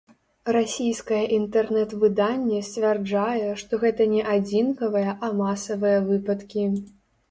[0.55, 6.71] Расійскае інтэрнэт-выданне сцвярджае, што гэта не адзінкавыя, а масавыя выпадкі.